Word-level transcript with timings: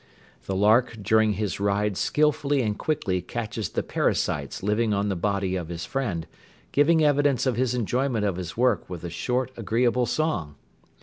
The 0.47 0.55
lark 0.55 0.97
during 0.99 1.33
his 1.33 1.59
ride 1.59 1.95
skilfully 1.95 2.63
and 2.63 2.75
quickly 2.75 3.21
catches 3.21 3.69
the 3.69 3.83
parasites 3.83 4.63
living 4.63 4.95
on 4.95 5.09
the 5.09 5.15
body 5.15 5.55
of 5.55 5.67
his 5.67 5.85
friend, 5.85 6.25
giving 6.71 7.03
evidence 7.03 7.45
of 7.45 7.55
his 7.55 7.75
enjoyment 7.75 8.25
of 8.25 8.37
his 8.37 8.57
work 8.57 8.89
with 8.89 9.03
a 9.03 9.11
short 9.11 9.51
agreeable 9.55 10.07
song. 10.07 10.55